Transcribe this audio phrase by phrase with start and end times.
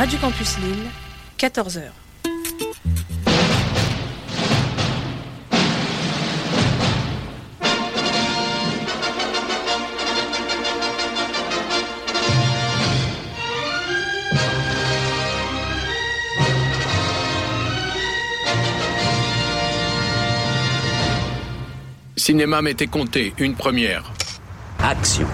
[0.00, 0.88] Radio Campus Lille,
[1.38, 1.82] 14h.
[22.16, 24.10] Cinéma m'était compté, une première.
[24.78, 25.26] Action.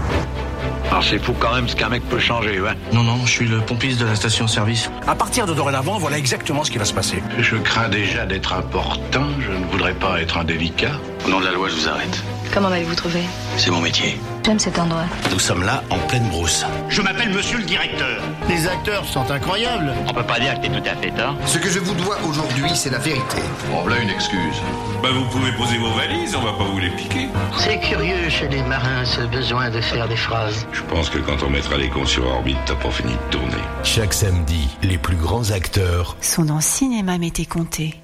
[0.96, 2.72] Alors c'est fou quand même ce qu'un mec peut changer, ouais.
[2.94, 4.90] Non, non, je suis le pompiste de la station-service.
[5.06, 7.22] À partir de dorénavant, voilà exactement ce qui va se passer.
[7.38, 10.98] Je crains déjà d'être important, je ne voudrais pas être indélicat.
[11.26, 12.22] Au nom de la loi, je vous arrête.
[12.50, 13.20] Comment m'avez-vous trouvé
[13.58, 14.18] C'est mon métier.
[14.46, 15.06] J'aime cet endroit.
[15.32, 16.64] Nous sommes là en pleine brousse.
[16.88, 18.22] Je m'appelle monsieur le directeur.
[18.48, 19.92] Les acteurs sont incroyables.
[20.06, 21.34] On peut pas dire que t'es tout à fait tort.
[21.46, 23.38] Ce que je vous dois aujourd'hui, c'est la vérité.
[23.68, 24.54] Bon, voilà une excuse.
[25.02, 27.26] Bah vous pouvez poser vos valises, on va pas vous les piquer.
[27.58, 30.64] C'est curieux chez les marins ce besoin de faire des phrases.
[30.70, 33.64] Je pense que quand on mettra les cons sur orbite, t'as pas fini de tourner.
[33.82, 37.96] Chaque samedi, les plus grands acteurs sont dans Cinéma Mété Comté.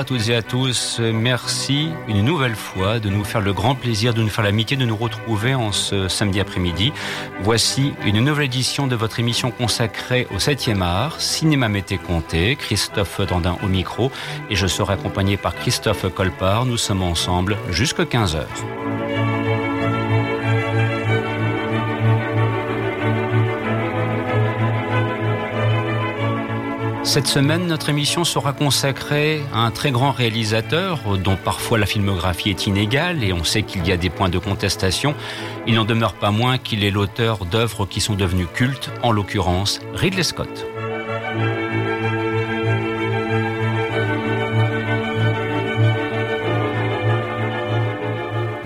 [0.00, 0.98] À toutes et à tous.
[0.98, 4.86] Merci une nouvelle fois de nous faire le grand plaisir, de nous faire l'amitié de
[4.86, 6.90] nous retrouver en ce samedi après-midi.
[7.42, 13.20] Voici une nouvelle édition de votre émission consacrée au 7e art, Cinéma Mété Comté, Christophe
[13.20, 14.10] Dandin au micro
[14.48, 16.64] et je serai accompagné par Christophe Colpart.
[16.64, 18.36] Nous sommes ensemble jusqu'à 15
[27.10, 32.50] Cette semaine, notre émission sera consacrée à un très grand réalisateur dont parfois la filmographie
[32.50, 35.16] est inégale et on sait qu'il y a des points de contestation.
[35.66, 39.80] Il n'en demeure pas moins qu'il est l'auteur d'œuvres qui sont devenues cultes, en l'occurrence
[39.92, 40.64] Ridley Scott.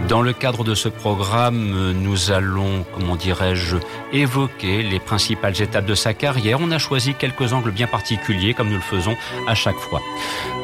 [0.09, 3.77] Dans le cadre de ce programme, nous allons, comment dirais-je,
[4.13, 6.59] évoquer les principales étapes de sa carrière.
[6.61, 9.17] On a choisi quelques angles bien particuliers, comme nous le faisons
[9.49, 10.03] à chaque fois.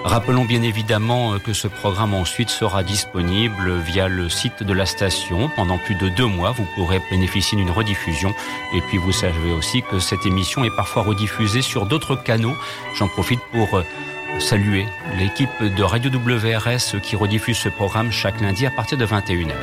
[0.04, 5.50] Rappelons bien évidemment que ce programme ensuite sera disponible via le site de la station.
[5.56, 8.34] Pendant plus de deux mois, vous pourrez bénéficier d'une rediffusion.
[8.74, 12.56] Et puis vous savez aussi que cette émission est parfois rediffusée sur d'autres canaux.
[12.94, 13.82] J'en profite pour
[14.40, 14.86] saluer
[15.18, 19.54] l'équipe de Radio WRS qui rediffuse ce programme chaque lundi à partir de 21h.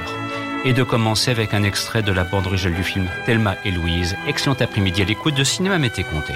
[0.65, 4.15] Et de commencer avec un extrait de la bande originale du film Thelma et Louise.
[4.27, 6.33] Excellent après-midi à l'écoute de Cinéma Mété Comté.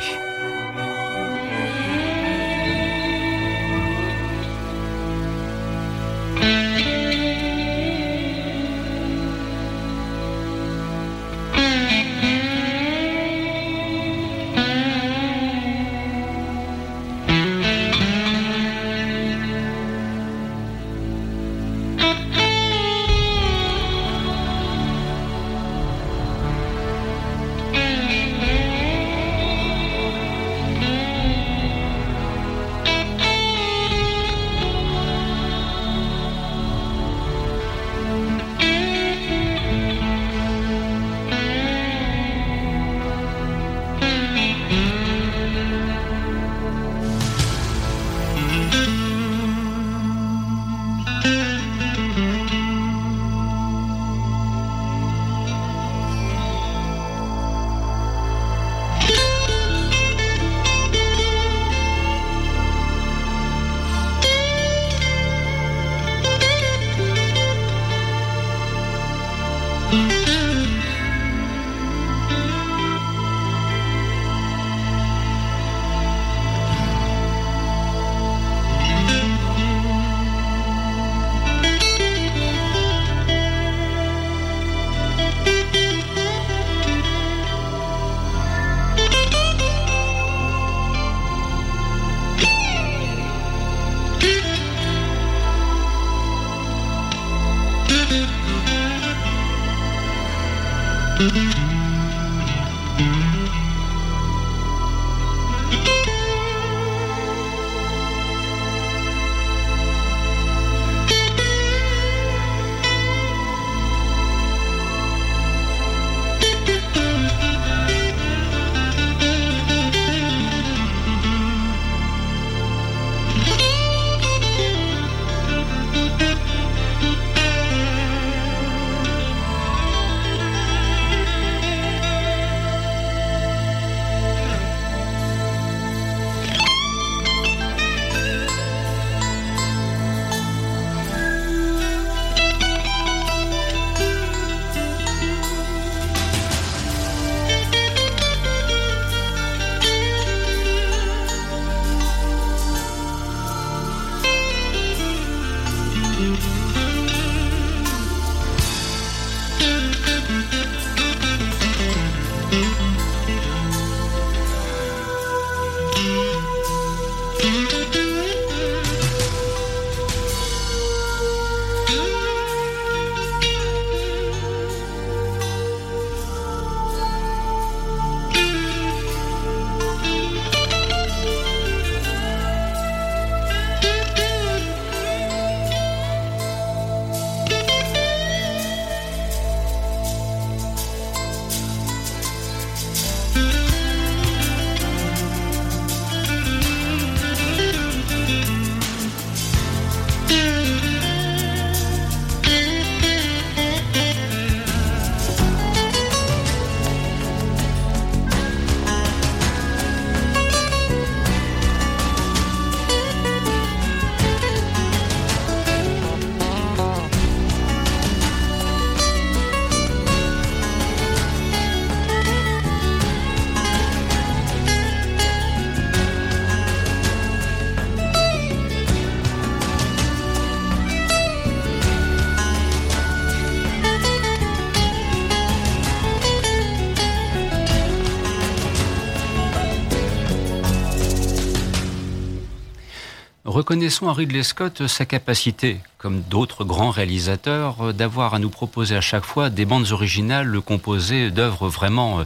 [243.71, 249.01] Reconnaissons à Ridley Scott sa capacité, comme d'autres grands réalisateurs, d'avoir à nous proposer à
[249.01, 252.25] chaque fois des bandes originales composées d'œuvres vraiment,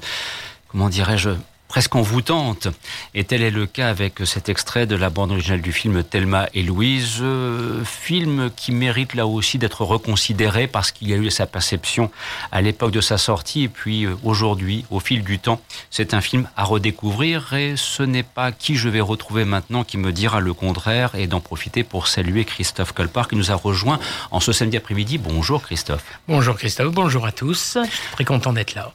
[0.69, 1.29] comment dirais-je,
[1.75, 2.69] presque envoûtante.
[3.13, 6.47] Et tel est le cas avec cet extrait de la bande originale du film Thelma
[6.53, 11.29] et Louise, euh, film qui mérite là aussi d'être reconsidéré parce qu'il y a eu
[11.29, 12.11] sa perception
[12.53, 15.59] à l'époque de sa sortie et puis euh, aujourd'hui, au fil du temps,
[15.91, 19.97] c'est un film à redécouvrir et ce n'est pas qui je vais retrouver maintenant qui
[19.97, 23.99] me dira le contraire et d'en profiter pour saluer Christophe Colpart qui nous a rejoint
[24.31, 25.17] en ce samedi après-midi.
[25.17, 26.05] Bonjour Christophe.
[26.29, 27.77] Bonjour Christophe, bonjour à tous.
[27.83, 28.93] Je suis très content d'être là.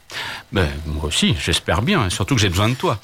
[0.51, 3.01] Ben, moi aussi, j'espère bien, surtout que j'ai besoin de toi.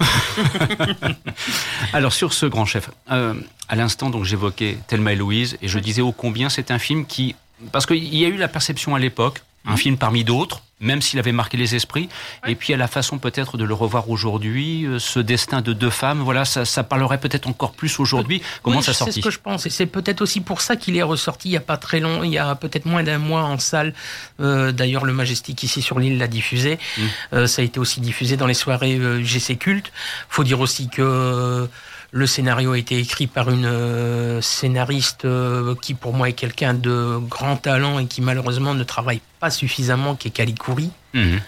[1.93, 3.35] Alors sur ce grand chef, euh,
[3.69, 7.07] à l'instant donc j'évoquais Thelma et Louise et je disais ô combien c'est un film
[7.07, 7.35] qui
[7.73, 9.77] parce qu'il y a eu la perception à l'époque, un mmh.
[9.77, 12.09] film parmi d'autres, même s'il avait marqué les esprits.
[12.47, 15.91] Et puis à la façon peut-être de le revoir aujourd'hui, euh, ce destin de deux
[15.91, 18.43] femmes, voilà, ça, parlerait peut-être encore plus aujourd'hui.
[18.63, 20.97] Comment ça sortit C'est ce que je pense, et c'est peut-être aussi pour ça qu'il
[20.97, 23.43] est ressorti il y a pas très long, il y a peut-être moins d'un mois
[23.43, 23.95] en salle.
[24.41, 26.79] Euh, d'ailleurs, le Majestic ici sur l'île l'a diffusé.
[26.99, 27.03] Mmh.
[27.33, 29.93] Euh, ça a été aussi diffusé dans les soirées GC Culte.
[30.29, 31.69] Faut dire aussi que
[32.13, 36.75] le scénario a été écrit par une euh, scénariste euh, qui, pour moi, est quelqu'un
[36.75, 40.91] de grand talent et qui, malheureusement, ne travaille pas suffisamment, qui est Kalikouri.
[41.15, 41.41] Mhm.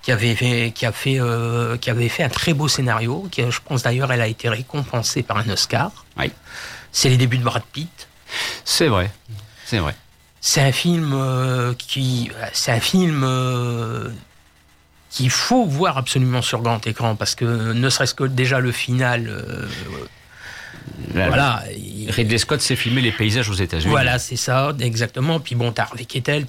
[0.00, 3.42] Qui avait, fait, qui, a fait, euh, qui avait fait un très beau scénario, qui,
[3.50, 5.90] je pense d'ailleurs, elle a été récompensée par un Oscar.
[6.16, 6.30] Oui.
[6.92, 8.08] C'est les débuts de Brad Pitt.
[8.64, 9.10] C'est vrai,
[9.66, 9.94] c'est vrai.
[10.40, 13.26] C'est un film qui, c'est un film
[15.10, 19.28] qu'il faut voir absolument sur grand écran parce que ne serait-ce que déjà le final.
[19.28, 19.66] Euh,
[21.14, 21.62] voilà.
[22.08, 23.90] Ridley Scott s'est filmé les paysages aux États-Unis.
[23.90, 25.40] Voilà, c'est ça, exactement.
[25.40, 26.46] Puis bon, t'as Harvey Kettel,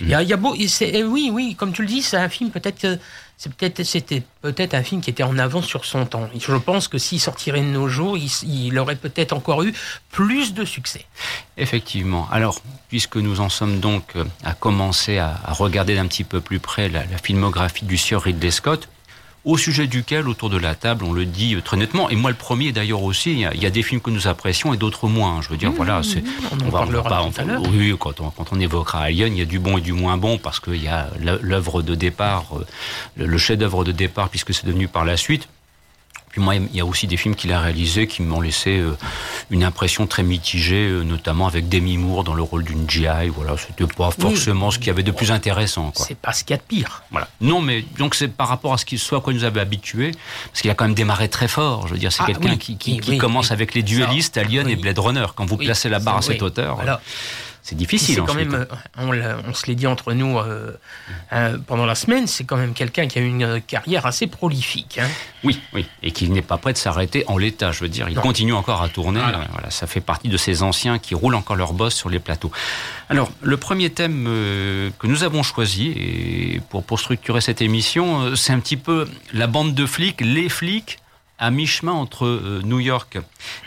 [0.00, 2.50] il y, a, y a beau, oui, oui, comme tu le dis, c'est un film
[2.50, 2.98] peut-être
[3.40, 6.28] c'était peut-être un film qui était en avance sur son temps.
[6.38, 9.72] Je pense que s'il sortirait de nos jours, il, aurait peut-être encore eu
[10.10, 11.06] plus de succès.
[11.56, 12.28] Effectivement.
[12.30, 16.58] Alors, puisque nous en sommes donc euh, à commencer à, regarder d'un petit peu plus
[16.58, 18.88] près la, la filmographie du sieur Ridley Scott,
[19.44, 22.36] au sujet duquel, autour de la table, on le dit très nettement, et moi le
[22.36, 25.40] premier d'ailleurs aussi, il y, a, des films que nous apprécions et d'autres moins.
[25.40, 27.62] Je veux dire, voilà, c'est, on, on, parlera tout à l'heure.
[27.70, 30.16] Oui, quand on, quand on évoquera Alien, il y a du bon et du moins
[30.18, 32.64] bon, parce qu'il y a l'œuvre de départ, euh,
[33.16, 35.48] le chef-d'œuvre de départ, puisque c'est devenu par la suite.
[36.30, 38.96] Puis moi, il y a aussi des films qu'il a réalisés qui m'ont laissé euh,
[39.50, 43.28] une impression très mitigée, euh, notamment avec Demi Moore dans le rôle d'une GI.
[43.34, 45.92] Voilà, c'était pas forcément ce qu'il y avait de plus intéressant.
[45.96, 47.02] C'est pas ce qu'il y a de pire.
[47.10, 47.28] Voilà.
[47.40, 50.12] Non, mais donc c'est par rapport à ce qu'il soit à quoi nous avait habitués,
[50.46, 51.88] parce qu'il a quand même démarré très fort.
[51.88, 54.98] Je veux dire, c'est ah quelqu'un qui, qui, commence avec les duellistes, Alien et Blade
[54.98, 55.26] Runner.
[55.34, 56.76] Quand vous placez la barre à cette hauteur.
[56.76, 57.00] Voilà
[57.62, 58.14] c'est difficile.
[58.16, 60.72] C'est quand même, euh, on, se l'est dit entre nous euh,
[61.32, 64.98] euh, pendant la semaine, c'est quand même quelqu'un qui a une carrière assez prolifique.
[64.98, 65.08] Hein.
[65.44, 67.72] Oui, oui, et qui n'est pas prêt de s'arrêter en l'état.
[67.72, 69.20] Je veux dire, il continue encore à tourner.
[69.52, 69.70] Voilà.
[69.70, 72.50] ça fait partie de ces anciens qui roulent encore leur boss sur les plateaux.
[73.08, 78.52] Alors, le premier thème que nous avons choisi et pour, pour structurer cette émission, c'est
[78.52, 80.98] un petit peu la bande de flics, les flics
[81.40, 83.18] à mi-chemin entre euh, New York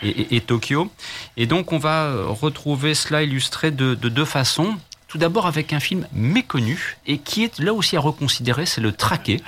[0.02, 0.90] et, Tokyo.
[1.36, 4.76] Et donc on va euh, retrouver cela illustré de, deux façons.
[5.08, 8.92] Tout d'abord avec un film méconnu et qui est là aussi à reconsidérer, c'est le
[8.92, 9.42] Traqué.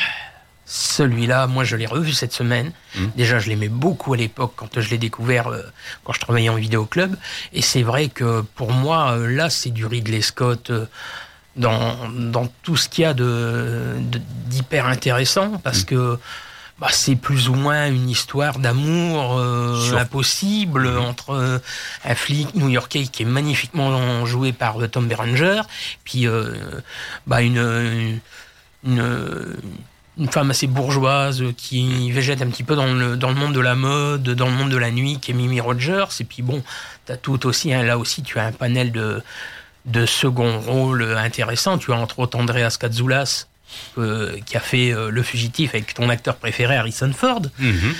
[0.68, 2.72] Celui-là, moi, je l'ai revu cette semaine.
[2.96, 3.04] Mmh.
[3.16, 5.62] Déjà, je l'aimais beaucoup à l'époque quand je l'ai découvert euh,
[6.02, 7.16] quand je travaillais en vidéo club.
[7.52, 10.72] Et c'est vrai que pour moi, là, c'est du Ridley Scott
[11.54, 13.94] dans, dans tout ce qu'il y a de,
[14.46, 15.86] d'hyper intéressant parce mmh.
[15.86, 16.18] que
[16.78, 20.98] bah, c'est plus ou moins une histoire d'amour euh, impossible mhm.
[20.98, 21.58] entre euh,
[22.04, 25.62] un flic new-yorkais qui est magnifiquement joué par euh, Tom Berenger,
[26.04, 26.26] puis
[27.26, 28.20] bah, une,
[28.84, 29.02] une,
[30.18, 33.60] une, femme assez bourgeoise qui végète un petit peu dans le, dans le monde de
[33.60, 36.20] la mode, dans le monde de la nuit, qui est Mimi Rogers.
[36.20, 36.62] Et puis bon,
[37.08, 39.22] as tout aussi, hein, là aussi, tu as un panel de,
[39.86, 41.78] de second rôle intéressant.
[41.78, 43.46] Tu as entre autres Andreas Katsoulas,
[43.98, 47.42] euh, qui a fait euh, Le Fugitif avec ton acteur préféré Harrison Ford.
[47.58, 47.94] Mhm.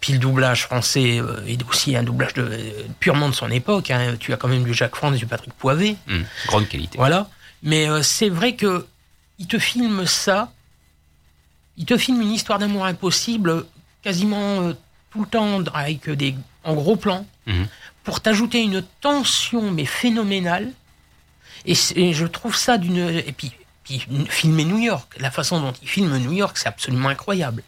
[0.00, 2.58] Puis le doublage français euh, est aussi un doublage de,
[3.00, 3.90] purement de son époque.
[3.90, 4.16] Hein.
[4.20, 5.96] Tu as quand même du Jacques France, du Patrick Poivet.
[6.06, 6.24] Mhm.
[6.46, 6.98] Grande qualité.
[6.98, 7.28] Voilà.
[7.62, 8.86] Mais c'est vrai que
[9.38, 10.52] il te filme ça.
[11.76, 13.64] Il te filme une histoire d'amour impossible
[14.02, 14.72] quasiment
[15.10, 17.66] tout le temps avec des en gros plans mhm.
[18.04, 20.70] pour t'ajouter une tension mais phénoménale.
[21.66, 23.52] Et, et, je trouve ça d'une et puis
[24.28, 25.16] filmer New York.
[25.18, 27.62] La façon dont il filme New York, c'est absolument incroyable.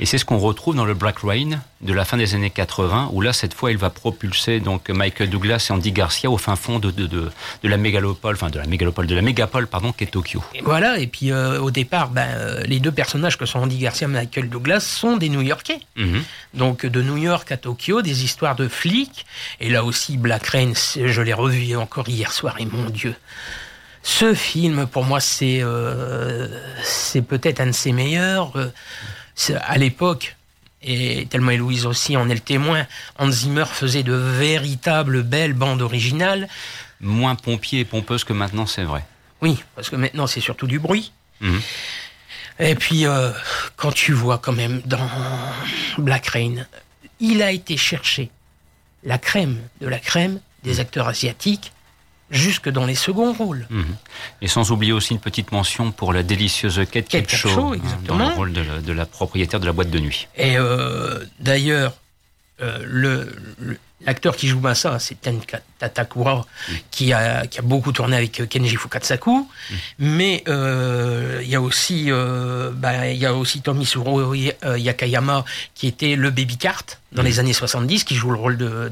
[0.00, 3.10] Et c'est ce qu'on retrouve dans le Black Rain de la fin des années 80,
[3.12, 6.56] où là, cette fois, il va propulser donc Michael Douglas et Andy Garcia au fin
[6.56, 7.30] fond de, de, de,
[7.62, 10.42] de la mégalopole, enfin de la mégalopole, de la mégapole, pardon, qui est Tokyo.
[10.54, 13.78] Et voilà, et puis euh, au départ, ben, euh, les deux personnages que sont Andy
[13.78, 15.80] Garcia et Michael Douglas sont des New-Yorkais.
[15.96, 16.22] Mhm.
[16.54, 19.26] Donc de New York à Tokyo, des histoires de flics.
[19.60, 23.14] Et là aussi, Black Rain, je l'ai revu encore hier soir, et mon Dieu.
[24.02, 26.48] Ce film, pour moi, c'est euh,
[26.82, 28.56] c'est peut-être un de ses meilleurs.
[28.56, 28.70] Euh,
[29.60, 30.36] à l'époque,
[30.82, 32.86] et Thelma et Louise aussi en est le témoin,
[33.18, 36.48] Hans Zimmer faisait de véritables belles bandes originales.
[37.00, 39.04] Moins pompier et pompeuse que maintenant, c'est vrai.
[39.40, 41.12] Oui, parce que maintenant, c'est surtout du bruit.
[41.40, 41.60] Mhm.
[42.60, 43.30] Et puis, euh,
[43.76, 45.08] quand tu vois quand même dans
[45.98, 46.66] Black Rain,
[47.20, 48.30] il a été chercher
[49.04, 51.72] la crème de la crème des acteurs asiatiques
[52.30, 53.66] jusque dans les seconds rôles.
[53.70, 53.84] Mhm.
[54.42, 58.26] Et sans oublier aussi une petite mention pour la délicieuse Kate Capshaw, hein, dans le
[58.26, 60.28] rôle de la, de la propriétaire de la boîte de nuit.
[60.36, 61.94] Et euh, d'ailleurs,
[62.60, 63.24] euh,
[64.04, 65.40] l'acteur qui joue ça, c'est Ten
[65.78, 66.44] Tatakura,
[66.90, 69.48] qui, a, qui a beaucoup tourné avec euh, Kenji Fukatsaku.
[69.98, 72.10] Mais euh, il y a aussi,
[72.74, 75.44] bah, y a aussi Tomisuro Yakayama,
[75.74, 78.90] qui était le baby cart dans les années 70, qui joue le rôle de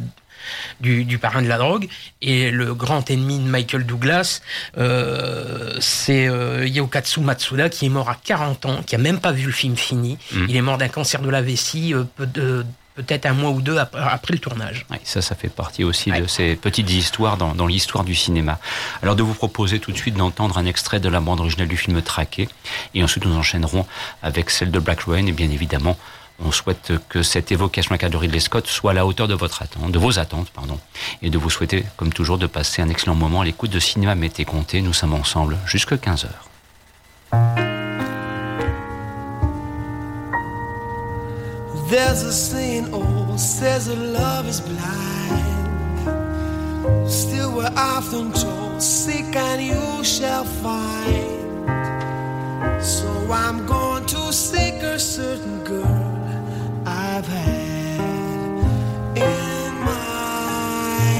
[0.80, 1.88] du, du parrain de la drogue.
[2.22, 4.40] Et le grand ennemi de Michael Douglas
[4.78, 9.32] euh, c'est euh, Yokatsu Matsuda qui est mort à 40 ans qui a même pas
[9.32, 10.18] vu le film fini.
[10.32, 10.46] Mhm.
[10.48, 13.60] il est mort d'un cancer de la vessie euh, peu de- peut-être un mois ou
[13.60, 14.86] deux ap- après le tournage.
[14.90, 18.58] Ouais, ça, ça fait partie aussi de ces petites histoires dans, dans l'histoire du cinéma.
[19.02, 21.76] Alors de vous proposer tout de suite d'entendre un extrait de la bande originale du
[21.76, 22.48] film Traqué,
[22.94, 23.84] et ensuite nous enchaînerons
[24.22, 25.98] avec celle de Black Rain, et bien évidemment,
[26.44, 29.62] on souhaite que cette évocation à de Ridley Scott soit à la hauteur de votre
[29.62, 30.78] attente, de vos attentes, pardon,
[31.22, 34.14] et de vous souhaiter, comme toujours, de passer un excellent moment à l'écoute de Cinéma
[34.14, 34.82] Mété Comté.
[34.82, 36.48] Nous sommes ensemble jusque 15 heures.
[41.88, 45.46] There's a saying, oh, says that love is blind.
[47.08, 51.36] Still, we're often told, seek and you shall find.
[52.82, 56.05] So I'm going to seek a certain girl
[56.86, 57.98] I've had
[59.16, 61.18] in mind.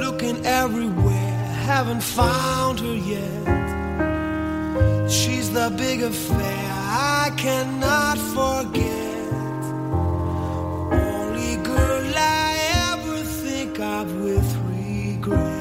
[0.00, 3.46] Looking everywhere, haven't found her yet.
[5.08, 6.72] She's the big affair
[7.22, 9.14] I cannot forget.
[10.92, 15.55] Only girl I ever think of with regret.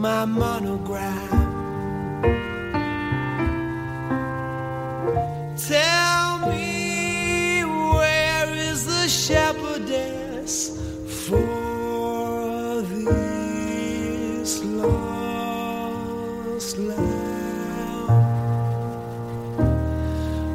[0.00, 1.28] My monogram.
[5.68, 10.70] Tell me where is the shepherdess
[11.26, 15.58] for this lost
[16.78, 18.08] lamb?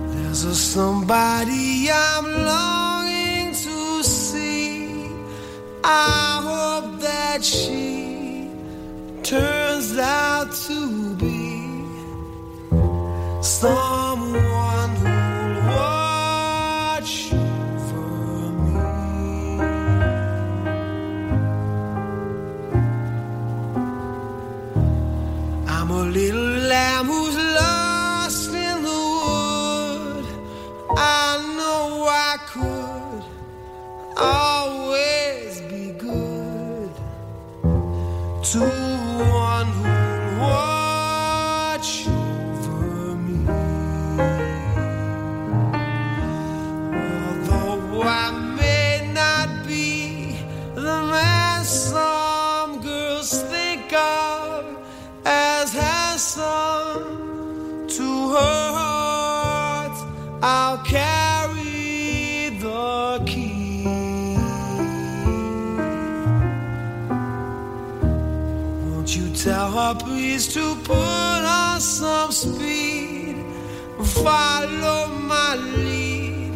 [0.09, 5.05] There's a somebody I'm longing to see.
[5.83, 8.04] I hope that she
[9.25, 11.84] turns out to be
[13.41, 18.79] someone who'll watch over me.
[25.67, 27.44] I'm a little lamb who's
[74.25, 76.53] follow my lead?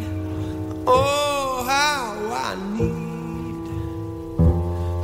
[0.88, 2.16] Oh, how
[2.48, 3.66] I need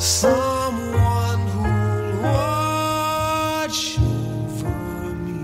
[0.00, 5.38] someone who'll watch over me.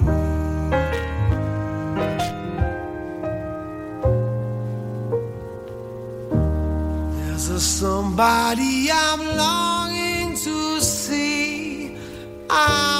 [7.16, 11.96] There's a somebody I'm longing to see.
[12.50, 12.91] I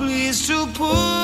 [0.00, 1.19] please to put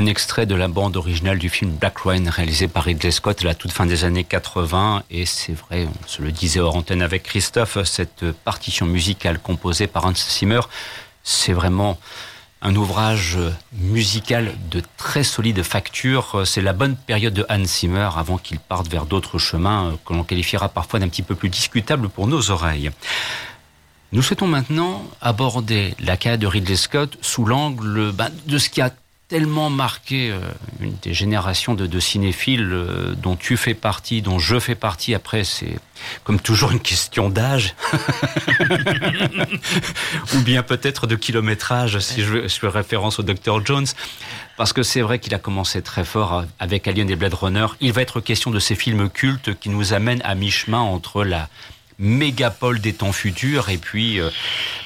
[0.00, 3.44] un extrait de la bande originale du film Black Rain réalisé par Ridley Scott à
[3.44, 5.02] la toute fin des années 80.
[5.10, 9.86] Et c'est vrai, on se le disait hors antenne avec Christophe, cette partition musicale composée
[9.86, 10.60] par Hans Zimmer,
[11.22, 11.98] c'est vraiment
[12.62, 13.36] un ouvrage
[13.74, 16.44] musical de très solide facture.
[16.46, 20.24] C'est la bonne période de Hans Zimmer avant qu'il parte vers d'autres chemins que l'on
[20.24, 22.90] qualifiera parfois d'un petit peu plus discutables pour nos oreilles.
[24.12, 28.80] Nous souhaitons maintenant aborder la carrière de Ridley Scott sous l'angle ben, de ce qui
[28.80, 28.90] a
[29.30, 30.40] tellement marqué euh,
[30.80, 35.14] une des générations de, cinéphiles euh, dont tu fais partie, dont je fais partie.
[35.14, 35.78] Après, c'est
[36.24, 37.76] comme toujours une question d'âge,
[40.34, 43.86] ou bien peut-être de kilométrage, si je, je fais référence au Dr Jones,
[44.56, 47.66] parce que c'est vrai qu'il a commencé très fort avec Alien et Blade Runner.
[47.80, 51.48] Il va être question de ces films cultes qui nous amènent à mi-chemin entre la
[52.00, 54.30] mégapole des temps futurs et puis euh,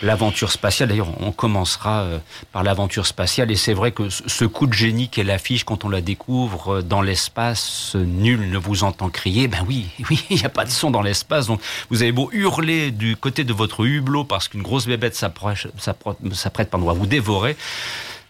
[0.03, 0.89] l'aventure spatiale.
[0.91, 2.19] D'ailleurs, on commencera euh,
[2.53, 5.89] par l'aventure spatiale et c'est vrai que ce coup de génie qu'est l'affiche quand on
[5.89, 9.49] la découvre euh, dans l'espace, nul ne vous entend crier.
[9.49, 12.29] Ben oui, oui, il n'y a pas de son dans l'espace, donc vous avez beau
[12.33, 17.57] hurler du côté de votre hublot parce qu'une grosse bébête s'apprête pardon, à vous dévorer.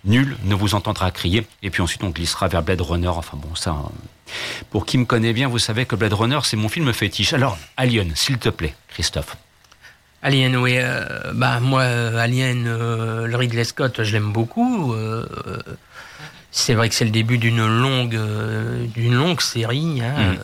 [0.05, 1.47] Nul ne vous entendra crier.
[1.63, 3.09] Et puis ensuite, on glissera vers Blade Runner.
[3.09, 3.77] Enfin bon, ça,
[4.71, 7.33] pour qui me connaît bien, vous savez que Blade Runner, c'est mon film fétiche.
[7.33, 9.37] Alors, Alien, s'il te plaît, Christophe.
[10.23, 10.77] Alien, oui.
[10.79, 14.95] Euh, bah moi, euh, Alien, euh, le Ridley Scott, je l'aime beaucoup.
[16.51, 18.19] c'est vrai que c'est le début d'une longue,
[18.95, 20.01] d'une longue série.
[20.03, 20.37] Hein.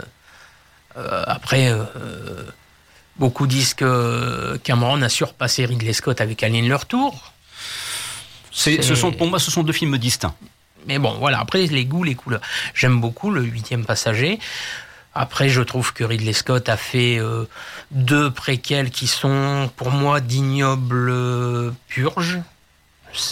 [0.97, 1.03] Mm.
[1.27, 1.73] après,
[3.17, 7.33] beaucoup disent que Cameron a surpassé Ridley Scott avec Alien le retour.
[8.51, 10.35] Ce sont, pour moi, ce sont deux films distincts.
[10.87, 11.41] Mais bon, voilà.
[11.41, 12.41] Après, les goûts, les couleurs.
[12.75, 14.39] J'aime beaucoup le huitième passager.
[15.15, 17.45] Après, je trouve que Ridley Scott a fait euh,
[17.91, 22.39] deux préquels qui sont, pour moi, d'ignobles euh, purges.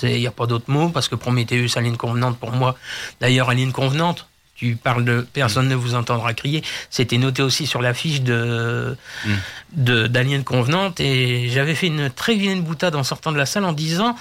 [0.02, 2.76] Il n'y a pas d'autre mot, parce que Prometheus, Alien Convenante, pour moi,
[3.20, 4.26] d'ailleurs, Alien Convenante,
[4.56, 6.64] tu parles de personne ne vous entendra crier.
[6.90, 10.08] C'était noté aussi sur l'affiche de, mm.
[10.08, 13.72] d'Alien Convenante, et j'avais fait une très vilaine boutade en sortant de la salle en
[13.72, 14.16] disant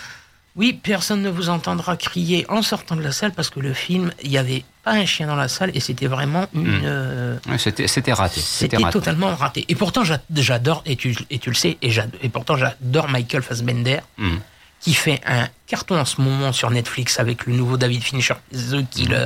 [0.58, 4.12] oui, personne ne vous entendra crier en sortant de la salle parce que le film,
[4.24, 6.80] il n'y avait pas un chien dans la salle et c'était vraiment une.
[6.80, 6.82] Hmm.
[6.84, 7.38] Euh,
[7.86, 8.42] c'était raté.
[8.42, 9.66] C'était totalement raté.
[9.70, 11.92] Et pourtant, j'adore, et tu, et tu le sais, et,
[12.22, 14.00] et pourtant, j'adore Michael Fassbender.
[14.18, 14.38] Hmm.
[14.80, 18.88] Qui fait un carton en ce moment sur Netflix avec le nouveau David Fincher, The
[18.88, 19.26] Killer.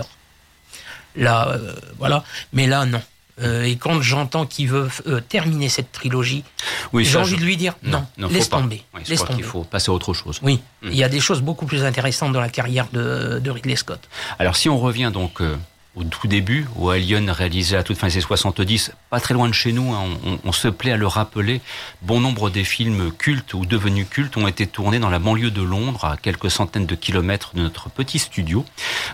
[1.18, 2.24] Là, euh, voilà.
[2.54, 3.02] Mais là, non.
[3.42, 6.44] Euh, et quand j'entends qu'il veut euh, terminer cette trilogie,
[6.94, 8.84] j'ai envie de lui dire non, laisse tomber.
[9.08, 9.40] laisse tomber.
[9.40, 10.40] Il faut passer à autre chose.
[10.44, 10.90] Oui, hmm.
[10.92, 14.00] il y a des choses beaucoup plus intéressantes dans la carrière de, de Ridley Scott.
[14.40, 15.56] Alors si on revient donc euh,
[15.96, 19.54] au tout début, au Alien réalisé à toute fin des 70, pas très loin de
[19.54, 20.06] chez nous, hein,
[20.46, 21.60] on, se plaît à le rappeler,
[22.02, 25.62] bon nombre des films cultes ou devenus cultes ont été tournés dans la banlieue de
[25.62, 28.66] Londres, à quelques centaines de kilomètres de notre petit studio.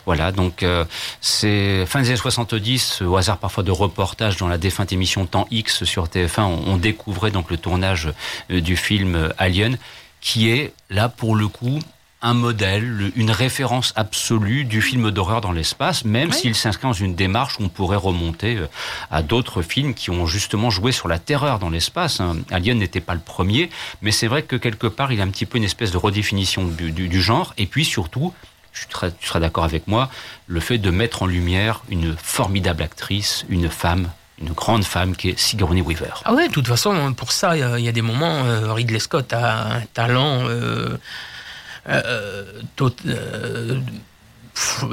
[0.05, 0.85] Voilà, donc euh,
[1.19, 5.47] c'est fin des années 70, au hasard parfois de reportages dans la défunte émission Temps
[5.49, 8.09] X sur TF1, on, on découvrait donc le tournage
[8.51, 9.79] euh, du film Alien,
[10.21, 11.79] qui est là pour le coup
[12.21, 17.13] un modèle, une référence absolue du film d'horreur dans l'espace, même s'il s'inscrit dans une
[17.13, 18.67] démarche où on pourrait remonter euh,
[19.11, 22.19] à d'autres films qui ont justement joué sur la terreur dans l'espace.
[22.19, 22.37] Hein.
[22.51, 23.69] Alien n'était pas le premier,
[24.01, 25.97] mais c'est vrai que quelque part, il y a un petit peu une espèce de
[25.97, 28.33] redéfinition du, genre, et puis surtout,
[28.73, 28.87] tu
[29.21, 30.09] seras d'accord avec moi,
[30.47, 35.29] le fait de mettre en lumière une formidable actrice, une femme une grande femme qui
[35.29, 36.21] est Sigourney Weaver.
[36.23, 39.33] Ah ouais, de toute façon, pour ça, il y, a des moments, euh, Ridley Scott
[39.33, 40.95] a un talent euh,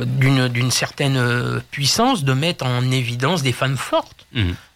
[0.07, 4.27] d'une certaine puissance de mettre en évidence des femmes fortes.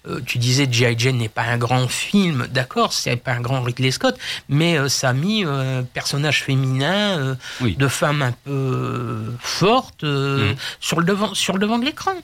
[0.07, 0.95] Euh, tu disais G.I.
[0.97, 4.17] Jane n'est pas un grand film, d'accord, c'est pas un grand Ridley Scott,
[4.49, 10.55] mais ça a mis un personnage féminin de femme un peu forte mhm.
[10.81, 12.15] sur, le devant, sur le devant de l'écran.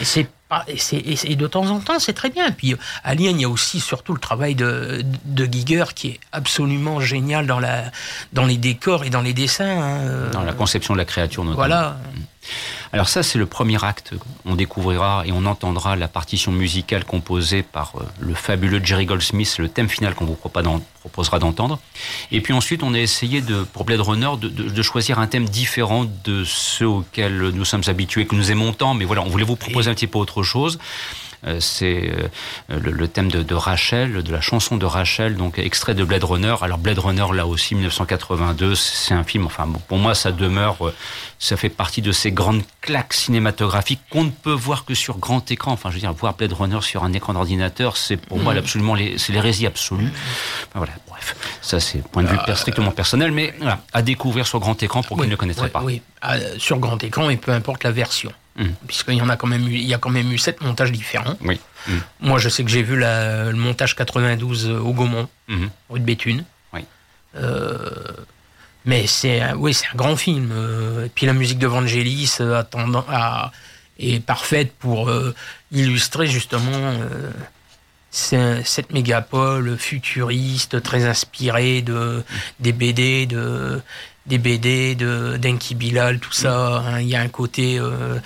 [0.00, 0.28] Et c'est
[0.68, 2.50] et, de temps en temps, c'est très bien.
[2.50, 7.00] Puis, Alien, il y a aussi surtout le travail de, de Giger qui est absolument
[7.00, 7.84] génial dans, la,
[8.32, 9.82] dans les décors et dans les dessins.
[9.82, 10.30] Hein.
[10.32, 11.66] Dans la conception de la créature, notamment.
[11.66, 11.98] Voilà.
[12.92, 14.14] Alors ça, c'est le premier acte.
[14.44, 19.56] On découvrira et on entendra la partition musicale composée par euh, le fabuleux Jerry Goldsmith,
[19.58, 21.78] le thème final qu'on vous proposera d'entendre.
[22.30, 26.06] Et puis ensuite, on a essayé de, pour Blade Runner de, choisir un thème différent
[26.24, 28.94] de ceux auxquels nous sommes habitués, que nous aimons tant.
[28.94, 30.78] Mais voilà, on voulait vous proposer un petit peu autre chose.
[31.46, 32.10] Euh, c'est
[32.70, 36.54] euh, le, thème de, Rachel, de la chanson de Rachel, donc extrait de Blade Runner.
[36.62, 40.94] Alors Blade Runner, là aussi, 1982, c'est un film, enfin pour moi ça demeure, euh,
[41.38, 45.50] ça fait partie de ces grandes claques cinématographiques qu'on ne peut voir que sur grand
[45.50, 45.72] écran.
[45.72, 48.58] Enfin je veux dire, voir Blade Runner sur un écran d'ordinateur, c'est pour moi mm.
[48.58, 50.08] absolument, c'est l'hérésie absolue.
[50.68, 54.60] Enfin, voilà, bref, ça c'est point de vue strictement personnel, mais voilà, à découvrir sur
[54.60, 55.82] grand écran pour qui ne le connaîtrait pas.
[55.82, 56.00] Oui,
[56.58, 58.32] sur grand écran et peu importe la version.
[58.56, 58.66] Mmh.
[58.86, 60.92] Puisqu'il y en a quand même eu, il y a quand même eu sept montages
[60.92, 61.36] différents.
[61.40, 61.60] Oui.
[61.88, 61.92] Mmh.
[62.20, 65.66] Moi, je sais que j'ai vu le montage 92 au Gaumont, mmh.
[65.90, 66.44] rue de Béthune.
[66.72, 66.84] Oui.
[67.36, 67.78] Euh,
[68.84, 70.50] mais c'est, oui, c'est un grand film.
[70.52, 72.62] Euh, et puis la musique de Vangelis euh,
[73.98, 75.10] est parfaite pour
[75.72, 76.94] illustrer justement
[78.10, 82.22] cette mégapole futuriste, très inspirée de,
[82.60, 83.80] des BD de
[84.26, 86.78] des BD de d'Enki Bilal, tout ça.
[86.78, 87.00] Hein.
[87.00, 88.18] Il y a un côté euh,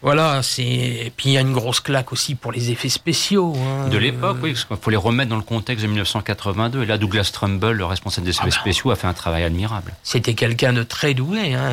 [0.00, 3.56] voilà, c'est puis il y a une grosse claque aussi pour les effets spéciaux.
[3.56, 3.88] Hein.
[3.88, 6.84] De l'époque, oui, parce qu'il faut les remettre dans le contexte de 1982.
[6.84, 8.52] Et là, Douglas Trumbull, le responsable des effets ah bah.
[8.52, 9.92] spéciaux, a fait un travail admirable.
[10.04, 11.54] C'était quelqu'un de très doué.
[11.54, 11.72] Hein.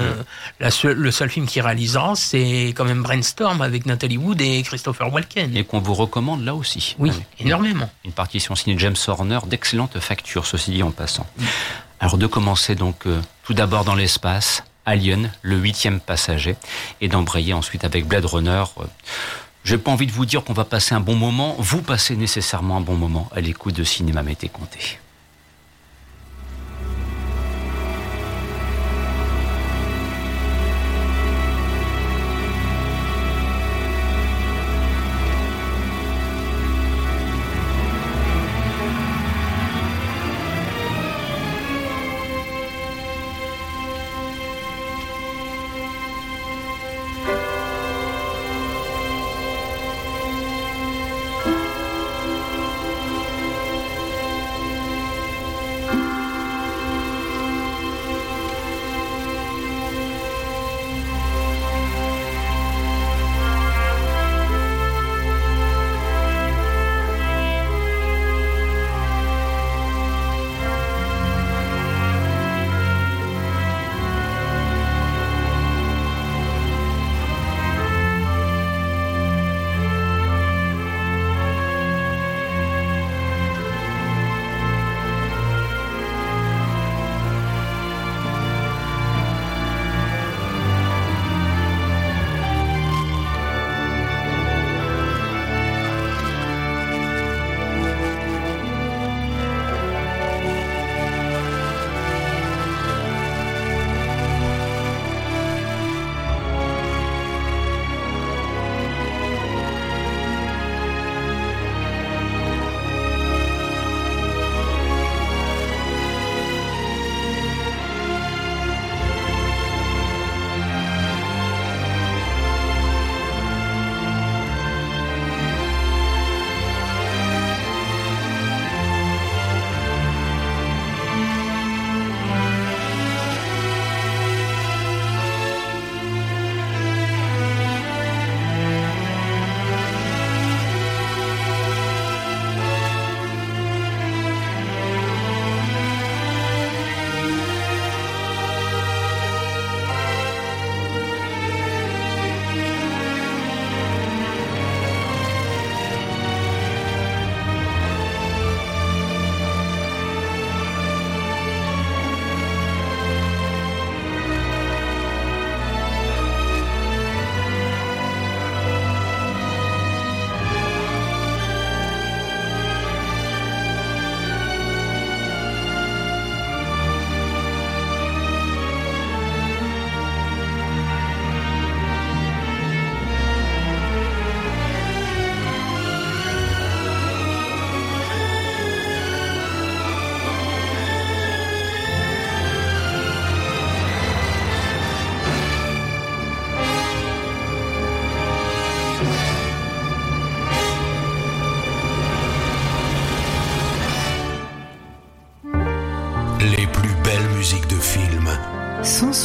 [0.60, 5.56] le seul film qu'il réalisera, c'est quand même Brainstorm avec Nathalie Wood et Christopher Walken.
[5.56, 6.96] Et qu'on vous recommande là aussi.
[6.98, 7.92] Oui, énormément.
[8.06, 11.28] Une partition signée James Horner, d'excellente facture, ceci dit en passant.
[12.00, 16.56] Alors de commencer donc euh, tout d'abord dans l'espace Alien, le huitième passager,
[17.00, 18.64] et d'embrayer ensuite avec Blade Runner.
[19.64, 21.56] J'ai pas envie de vous dire qu'on va passer un bon moment.
[21.58, 25.00] Vous passez nécessairement un bon moment à l'écoute de Cinéma Mété Comté.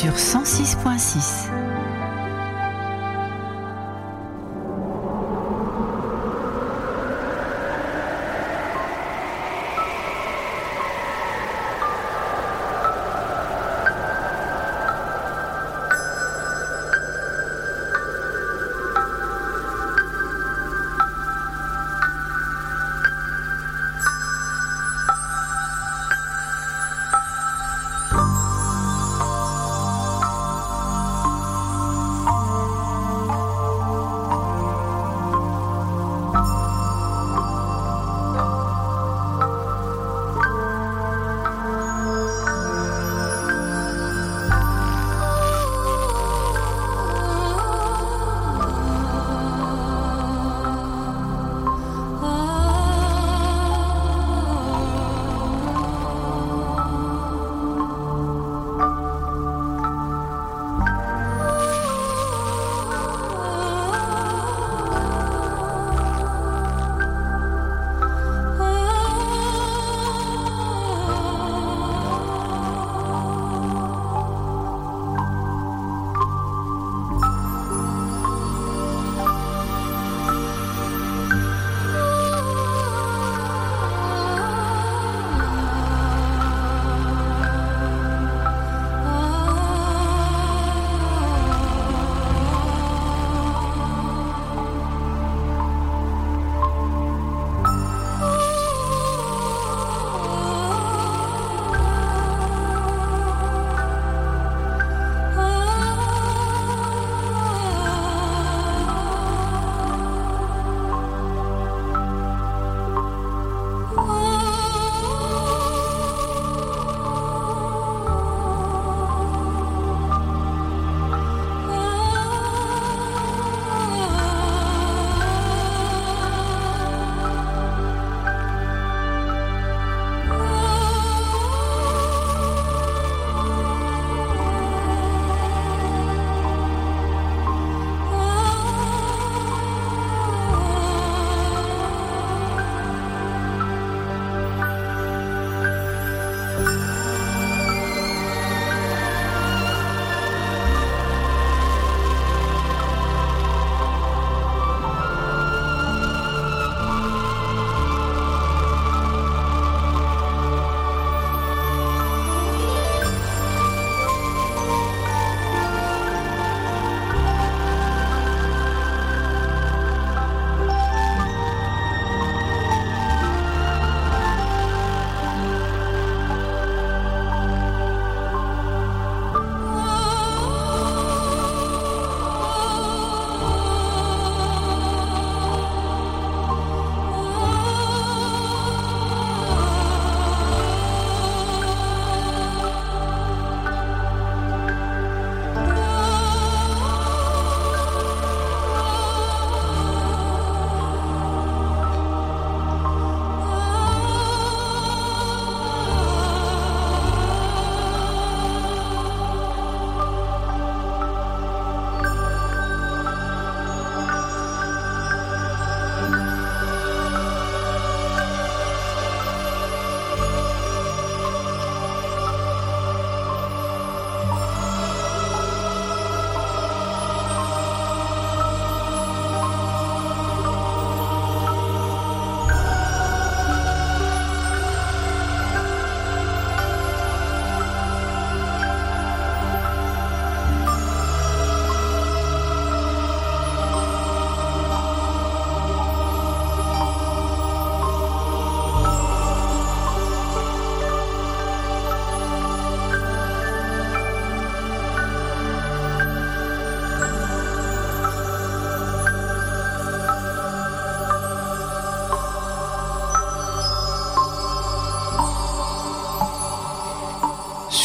[0.01, 1.50] Sur 106.6.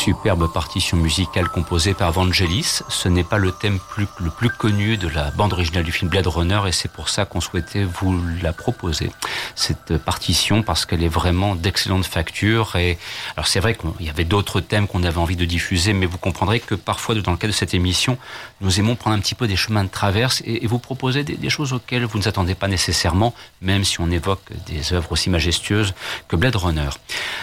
[0.06, 2.84] superbe partition musicale composée par Vangelis.
[2.90, 3.80] Ce n'est pas le thème
[4.20, 7.26] le plus connu de la bande originale du film Blade Runner et c'est pour ça
[7.26, 9.10] qu'on souhaitait vous la proposer.
[9.56, 13.00] Cette partition parce qu'elle est vraiment d'excellente facture et
[13.36, 16.20] alors c'est vrai qu'il y avait d'autres thèmes qu'on avait envie de diffuser mais vous
[16.20, 18.20] comprendrez que parfois dans le cadre de cette émission
[18.62, 21.74] nous aimons prendre un petit peu des chemins de traverse et, vous proposer des, choses
[21.74, 25.96] auxquelles vous ne attendez pas nécessairement même si on évoque des œuvres aussi majestueuses
[26.28, 26.90] que Blade Runner.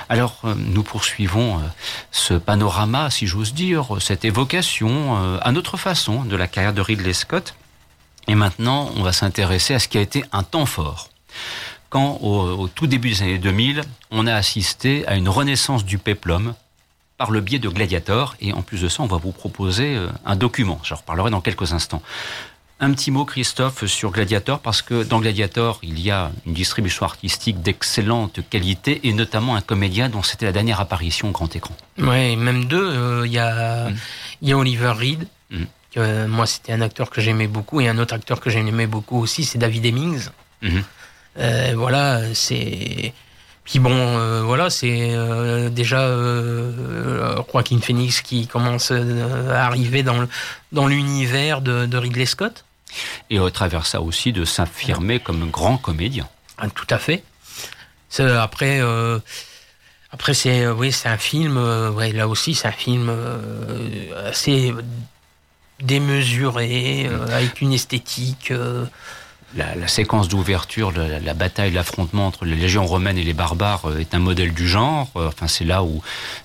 [0.08, 1.62] Alors euh, nous poursuivons euh,
[2.12, 6.82] ce panorama, si j'ose dire, cette évocation euh, à notre façon de la carrière de
[6.82, 7.54] Ridley Scott.
[8.28, 11.08] Et maintenant, on va s'intéresser à ce qui a été un temps fort.
[11.88, 13.80] Quand, au, tout début des années 2000,
[14.10, 16.52] on a assisté à une renaissance du péplum
[17.16, 18.36] par le biais de Gladiator.
[18.42, 20.78] Et en plus de ça, on va vous proposer euh, un document.
[20.84, 22.02] J'en reparlerai dans quelques instants.
[22.84, 27.06] Un petit mot, Christophe, sur Gladiator, parce que dans Gladiator, il y a une distribution
[27.06, 31.76] artistique d'excellente qualité et notamment un comédien dont c'était la dernière apparition au grand écran.
[31.98, 32.84] Oui, même deux.
[32.84, 33.96] Euh, il y, a, mm.
[34.42, 35.28] y a Oliver Reed.
[35.50, 35.62] Mm.
[35.96, 39.20] Euh, moi, c'était un acteur que j'aimais beaucoup et un autre acteur que j'aimais beaucoup
[39.20, 40.30] aussi, c'est David Hemmings.
[40.64, 40.82] Mm-hmm.
[41.38, 43.12] Euh, voilà, c'est.
[43.64, 46.08] Puis bon, voilà, c'est déjà
[47.52, 50.26] Joaquin Phoenix qui commence à arriver dans,
[50.72, 52.64] dans l'univers de, de Ridley Scott.
[53.30, 56.28] Et au travers ça aussi de s'affirmer comme un grand comédien.
[56.58, 57.24] Ah, tout à fait.
[58.18, 59.18] Après, euh,
[60.10, 61.56] après c'est euh, oui, c'est un film.
[61.56, 63.10] Euh, ouais, là aussi, c'est un film
[64.26, 64.74] assez
[65.80, 68.52] démesuré, avec une esthétique
[69.56, 73.98] la, séquence d'ouverture, la, la, bataille, l'affrontement entre les légions romaines et les barbares euh,
[73.98, 75.10] est un modèle du genre.
[75.16, 76.02] Euh, enfin, c'est là où,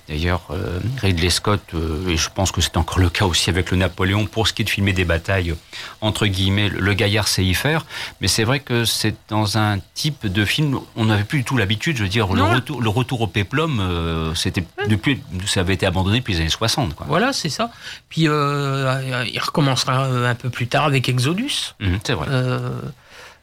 [0.08, 1.62] d'ailleurs, euh, Ridley Scott,
[2.08, 4.62] et je pense que c'est encore le cas aussi avec le Napoléon, pour ce qui
[4.62, 5.54] est de filmer des batailles,
[6.00, 7.86] entre guillemets, le gaillard sait y faire.
[8.20, 11.56] Mais c'est vrai que c'est dans un type de film, on n'avait plus du tout
[11.56, 15.86] l'habitude, je veux dire, le retour, le retour, au péplum, c'était depuis, ça avait été
[15.86, 16.94] abandonné depuis les années 60.
[16.94, 17.06] Quoi.
[17.08, 17.70] Voilà, c'est ça.
[18.08, 21.74] Puis il recommencera un peu plus tard avec Exodus.
[21.80, 22.26] Mmh, c'est vrai.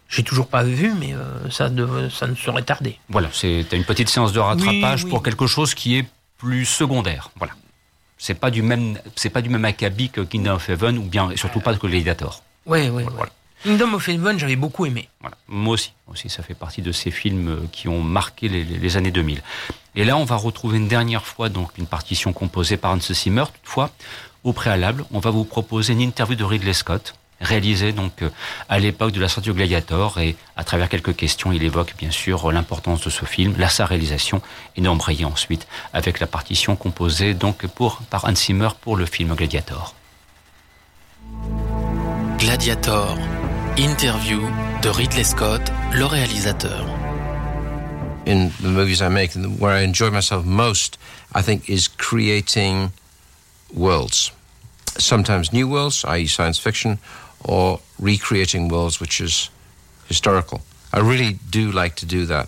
[0.08, 1.70] J'ai toujours pas vu, mais euh, ça,
[2.12, 3.00] ça ne serait tardé.
[3.10, 6.06] Voilà, c'est une petite séance de rattrapage pour quelque chose qui est
[6.38, 7.32] plus secondaire.
[7.38, 7.54] Voilà.
[8.18, 11.32] C'est pas du même, c'est pas du même acabit que Kingdom of Heaven ou bien,
[11.32, 12.44] et surtout pas que Gladiator.
[12.66, 13.04] Oui, oui.
[13.16, 13.32] Voilà.
[13.64, 15.10] Kingdom of Heaven, j'avais beaucoup aimé.
[15.22, 15.36] Voilà.
[15.48, 18.98] Moi aussi, aussi, ça fait partie de ces films euh, qui ont marqué les, les,
[18.98, 19.42] années 2000.
[19.96, 23.46] Et là, on va retrouver une dernière fois donc une partition composée par Hans Zimmer.
[23.64, 23.90] Toutefois,
[24.44, 28.30] au préalable, on va vous proposer une interview de Ridley Scott réalisé donc euh,
[28.70, 32.12] à l'époque de la sortie du Gladiator et à travers quelques questions, il évoque bien
[32.12, 34.42] sûr l'importance de ce film, la sa réalisation
[34.76, 39.36] et d'embrayer ensuite avec la partition composée donc pour par Hans Zimmer pour le film
[39.36, 39.96] Gladiator.
[42.38, 43.18] Gladiator,
[43.78, 44.42] interview
[44.82, 45.62] de Ridley Scott,
[45.94, 46.86] le réalisateur.
[48.28, 50.98] In the movies I make, where I enjoy myself most,
[51.34, 52.92] I think, is creating
[53.74, 54.32] worlds.
[54.98, 56.98] Sometimes new worlds, i.e., science fiction,
[57.48, 59.50] or recreating worlds which is
[60.10, 60.62] historical.
[60.94, 62.48] I really do like to do that.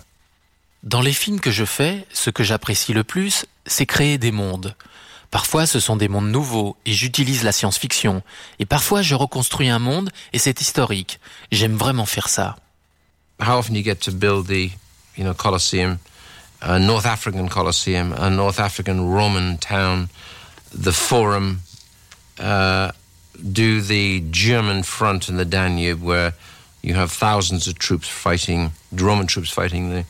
[0.82, 4.74] Dans les films que je fais, ce que j'apprécie le plus, c'est créer des mondes.
[5.30, 8.22] Parfois, ce sont des mondes nouveaux et j'utilise la science-fiction.
[8.58, 11.20] Et parfois, je reconstruis un monde et c'est historique.
[11.52, 12.56] J'aime vraiment faire ça.
[13.40, 14.70] How often you get to build the,
[15.16, 15.98] you know, Colosseum,
[16.60, 20.08] a North African Colosseum, a North African Roman town,
[20.72, 21.60] the Forum,
[22.40, 22.90] uh,
[23.52, 26.34] do the German front in the Danube, where
[26.82, 30.04] you have thousands of troops fighting, Roman troops fighting the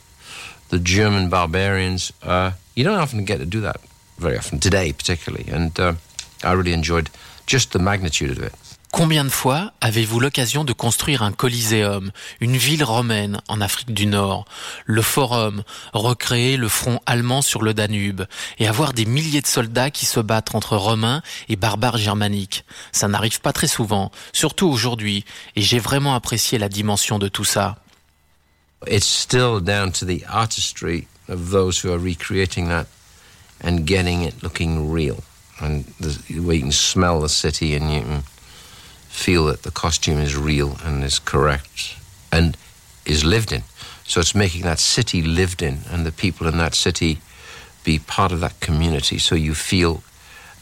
[0.68, 2.12] the German barbarians.
[2.22, 3.80] Uh, you don't often get to do that
[4.18, 5.94] very often today, particularly, and uh,
[6.44, 7.10] I really enjoyed
[7.46, 8.54] just the magnitude of it.
[8.90, 12.10] Combien de fois avez-vous l'occasion de construire un coliséum,
[12.40, 14.46] une ville romaine en Afrique du Nord,
[14.86, 15.62] le forum,
[15.92, 18.22] recréer le front allemand sur le Danube,
[18.58, 22.64] et avoir des milliers de soldats qui se battent entre romains et barbares germaniques?
[22.90, 25.24] Ça n'arrive pas très souvent, surtout aujourd'hui,
[25.54, 27.76] et j'ai vraiment apprécié la dimension de tout ça.
[28.86, 32.86] It's still down to the artistry of those who are recreating that
[33.62, 35.18] and getting it looking real.
[35.60, 38.22] And the you can smell the city and
[39.08, 41.96] feel that the costume is real and is correct
[42.30, 42.56] and
[43.04, 43.62] is lived in.
[44.04, 47.18] So it's making that city lived in and the people in that city
[47.84, 49.18] be part of that community.
[49.18, 50.02] So you feel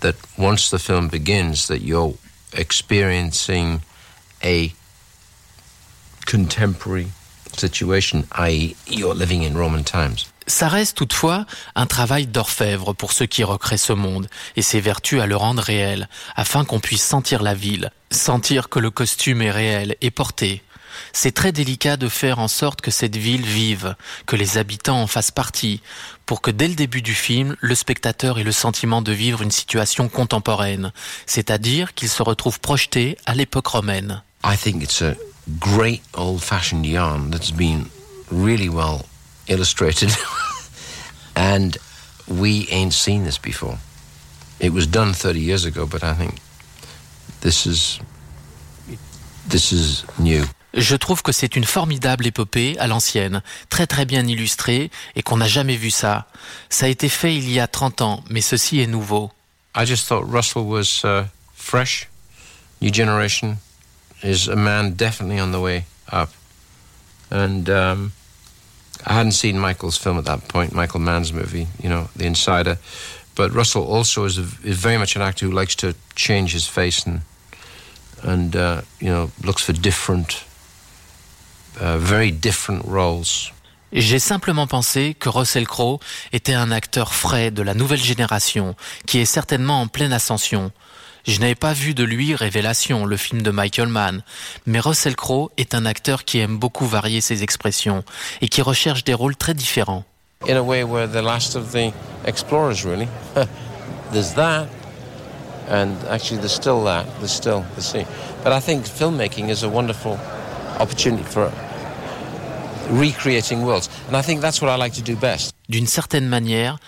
[0.00, 2.14] that once the film begins, that you're
[2.52, 3.82] experiencing
[4.42, 4.72] a
[6.24, 7.08] contemporary
[7.52, 10.32] situation, i.e., you're living in Roman times.
[10.48, 11.44] Ça reste toutefois
[11.74, 15.62] un travail d'orfèvre pour ceux qui recréent ce monde et ses vertus à le rendre
[15.62, 20.62] réel, afin qu'on puisse sentir la ville, sentir que le costume est réel et porté.
[21.12, 25.06] C'est très délicat de faire en sorte que cette ville vive, que les habitants en
[25.06, 25.82] fassent partie,
[26.26, 29.50] pour que dès le début du film, le spectateur ait le sentiment de vivre une
[29.50, 30.92] situation contemporaine,
[31.26, 34.22] c'est-à-dire qu'il se retrouve projeté à l'époque romaine.
[34.44, 35.16] I think it's a
[35.58, 37.86] great old-fashioned yarn that's been
[38.30, 39.04] really well
[39.48, 40.10] illustrated,
[41.36, 41.78] and
[42.26, 43.78] we ain't seen this before.
[44.60, 46.40] It was done 30 years ago, but I think
[47.40, 48.00] this is
[49.48, 50.44] this is new.
[50.74, 55.38] Je trouve que c'est une formidable épopée à l'ancienne, très très bien illustrée et qu'on
[55.38, 56.26] n'a jamais vu ça.
[56.68, 59.30] Ça a été fait il y a 30 ans, mais ceci est nouveau.
[59.74, 62.08] I just thought Russell was uh, fresh,
[62.82, 63.56] new generation,
[64.22, 66.30] is a man definitely on the way up.
[67.30, 68.12] And um,
[69.06, 72.78] I hadn't seen Michael's film at that point, Michael Mann's movie, you know, The Insider.
[73.36, 76.66] But Russell also is, a, is very much an actor who likes to change his
[76.66, 77.20] face and
[78.22, 80.44] and uh, you know looks for different,
[81.80, 83.52] uh, very different roles.
[83.92, 86.00] J'ai simplement pensé que Russell Crowe
[86.32, 88.74] était un acteur frais de la nouvelle génération,
[89.06, 90.72] qui est certainement en pleine ascension.
[91.26, 94.22] Je n'avais pas vu de lui Révélation, le film de Michael Mann,
[94.64, 98.04] mais Russell Crowe est un acteur qui aime beaucoup varier ses expressions
[98.40, 100.04] et qui recherche des rôles très différents.
[100.48, 101.92] In a way, we're the last of the
[102.26, 103.08] explorers, really.
[104.12, 104.68] there's that,
[105.68, 107.06] and actually, there's still that.
[107.18, 108.04] There's still the sea.
[108.44, 110.18] But I think filmmaking is a wonderful
[110.78, 111.50] opportunity for
[112.90, 115.52] recreating worlds, and I think that's what I like to do best.
[115.68, 116.78] D'une certaine manière,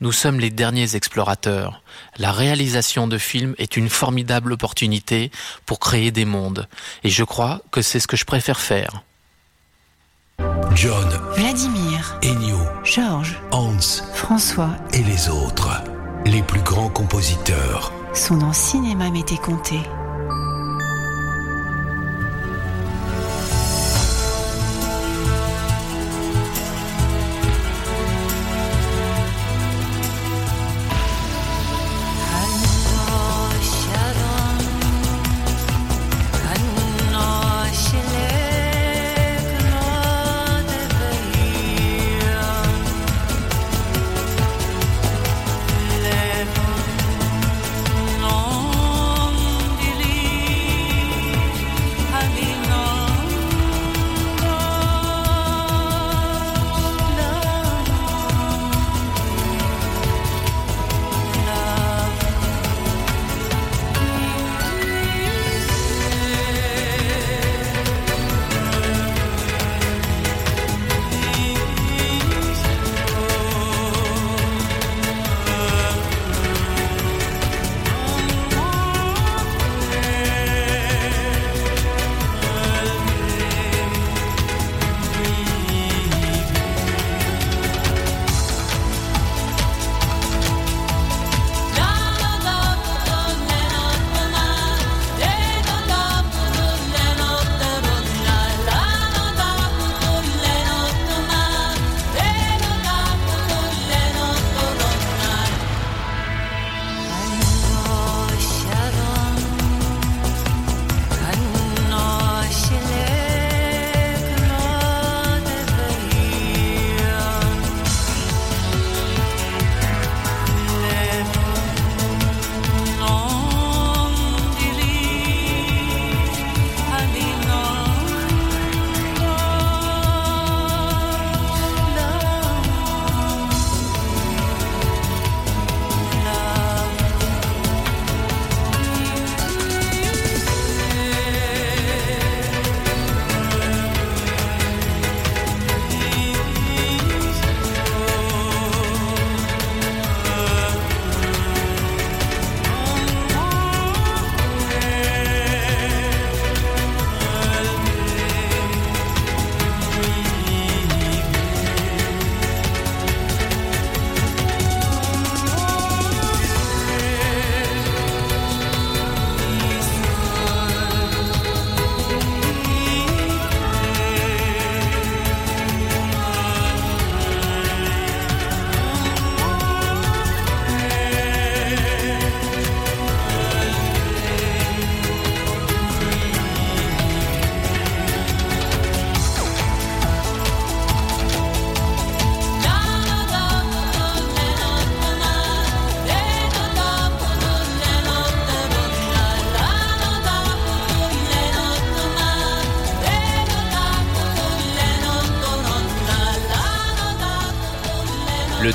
[0.00, 1.82] nous sommes les derniers explorateurs.
[2.18, 5.30] La réalisation de films est une formidable opportunité
[5.66, 6.68] pour créer des mondes,
[7.04, 9.02] et je crois que c'est ce que je préfère faire.
[10.74, 15.82] John, Vladimir, Ennio, Georges, Hans, François et les autres,
[16.24, 17.92] les plus grands compositeurs.
[18.14, 19.80] sont dans Cinéma Mété Comté.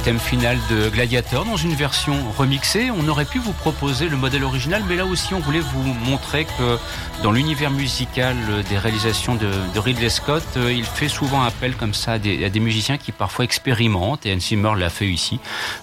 [0.04, 2.92] Thème final de Gladiator dans une version remixée.
[2.92, 6.44] On aurait pu vous proposer le modèle original, mais là aussi on voulait vous montrer
[6.44, 6.78] que
[7.22, 8.36] dans l'univers musical
[8.70, 9.48] des réalisations de,
[9.80, 14.34] Ridley Scott, il fait souvent appel comme ça à des, musiciens qui parfois expérimentent, et
[14.34, 15.40] Hans Zimmer l'a fait ici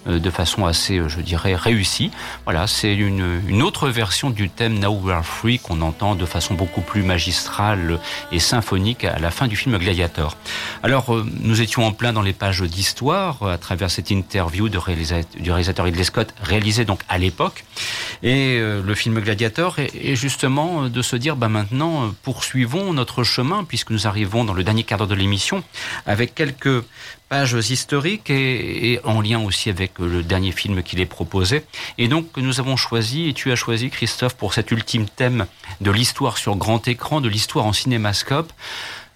[0.06, 2.10] de façon assez, je dirais, réussie.
[2.44, 6.54] Voilà, c'est une, autre version du thème Now We Are Free qu'on entend de façon
[6.54, 7.98] beaucoup plus magistrale
[8.32, 10.36] et symphonique à la fin du film Gladiator.
[10.82, 15.84] Alors, nous étions en plein dans les pages d'histoire à travers cette interview du réalisateur
[15.84, 17.64] Ridley Scott, réalisé donc à l'époque.
[18.22, 23.24] Et euh, le film Gladiator est, justement de se dire, bah maintenant, euh, poursuivons notre
[23.24, 25.62] chemin, puisque nous arrivons dans le dernier quart d'heure de l'émission,
[26.06, 26.84] avec quelques
[27.28, 31.64] pages historiques et, en lien aussi avec le dernier film qu'il est proposé.
[31.96, 35.46] Et donc nous avons choisi, et tu as choisi Christophe, pour cet ultime thème
[35.80, 38.52] de l'histoire sur grand écran, de l'histoire en cinémascope,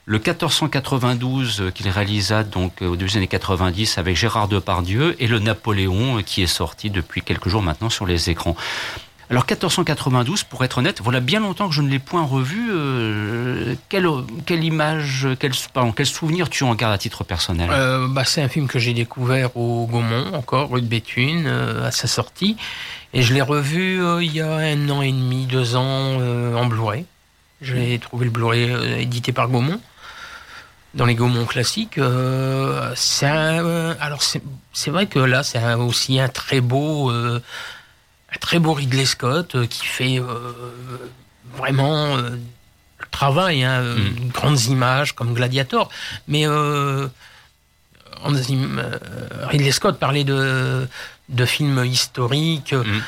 [0.07, 5.17] le 1492 euh, qu'il réalisa donc euh, au début des années 90 avec Gérard Depardieu
[5.19, 8.55] et le Napoléon euh, qui est sorti depuis quelques jours maintenant sur les écrans.
[9.31, 12.71] Alors 1492, pour être honnête, voilà bien longtemps que je ne l'ai point revu.
[13.89, 15.53] quelle, image, quel,
[15.97, 17.71] quel souvenir tu en gardes à titre personnel?
[18.11, 22.07] Bah, C'est un film que j'ai découvert au Gaumont, encore, rue de Béthune, à sa
[22.07, 22.57] sortie.
[23.15, 26.21] Et je l'ai revu il y a un an et demi, deux ans,
[26.55, 27.07] en Blu-ray.
[27.63, 29.81] J'ai trouvé le Blu-ray édité par Gaumont
[30.95, 31.99] dans les Gaumont classiques.
[31.99, 37.11] Euh, c'est alors c'est vrai que là c'est aussi un très beau
[38.35, 40.53] un très beau Ridley Scott euh, qui fait euh,
[41.57, 42.41] vraiment le
[43.11, 44.29] travail, hein, mm.
[44.33, 45.91] grandes images comme Gladiator,
[46.29, 46.47] mais
[49.43, 50.87] Ridley Scott parlait de
[51.31, 52.75] de films historiques.
[52.75, 53.01] Mm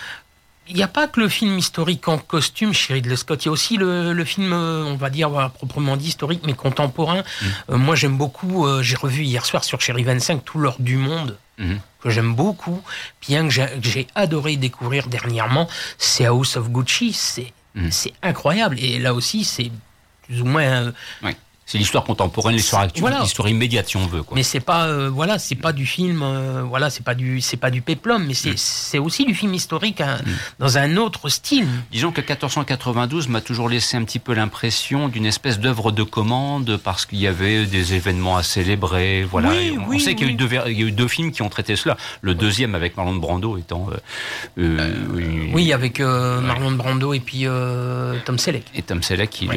[0.69, 3.49] il n'y a pas que le film historique en costume chez Ridley Scott, il y
[3.49, 7.21] a aussi le, film, euh, on va dire, proprement dit historique, mais contemporain.
[7.21, 7.47] Mm.
[7.71, 10.97] Euh, moi, j'aime beaucoup, euh, j'ai revu hier soir sur Chéri 25 Tout l'or du
[10.97, 11.77] monde, mm.
[12.01, 12.83] que j'aime beaucoup,
[13.27, 17.91] bien que j'ai adoré découvrir dernièrement, c'est House of Gucci, c'est mm.
[18.23, 18.79] incroyable.
[18.79, 19.71] Et là aussi, c'est
[20.23, 20.93] plus ou moins...
[21.69, 24.23] C'est l'histoire contemporaine, l'histoire actuelle, l'histoire immédiate si on veut.
[24.37, 27.57] Mais c'est pas, euh, voilà, c'est pas du film, euh, voilà, c'est pas du, c'est
[27.57, 28.55] pas du péplum, mais c'est,
[28.97, 29.03] mm.
[29.03, 30.31] aussi du film historique hein, mm.
[30.61, 31.67] dans un autre style.
[31.91, 36.77] Disons que 1492 m'a toujours laissé un petit peu l'impression d'une espèce d'œuvre de commande
[36.77, 39.51] parce qu'il y avait des événements à célébrer, voilà.
[39.89, 41.49] on, sait qu'il y, a eu deux, il y a eu deux films qui ont
[41.49, 41.97] traité cela.
[42.21, 43.89] Le deuxième avec Marlon Brando étant.
[44.57, 44.95] Euh,
[45.53, 47.47] oui, avec Marlon Brando et puis
[48.25, 48.67] Tom Selleck.
[48.77, 49.49] Et Tom Selleck qui,